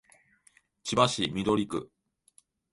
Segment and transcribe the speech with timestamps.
[0.83, 1.91] 千葉市緑区